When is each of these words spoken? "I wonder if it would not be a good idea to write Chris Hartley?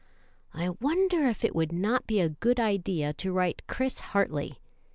"I 0.55 0.69
wonder 0.69 1.27
if 1.27 1.43
it 1.45 1.53
would 1.55 1.71
not 1.71 2.07
be 2.07 2.19
a 2.21 2.29
good 2.29 2.59
idea 2.59 3.13
to 3.13 3.31
write 3.31 3.61
Chris 3.67 3.99
Hartley? 3.99 4.57